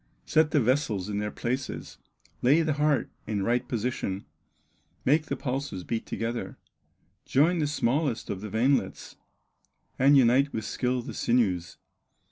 [0.25, 1.99] Set the vessels in their places,
[2.41, 4.25] Lay the heart in right position,
[5.05, 6.57] Make the pulses beat together,
[7.25, 9.15] Join the smallest of the veinlets,
[9.99, 11.77] And unite with skill the sinews.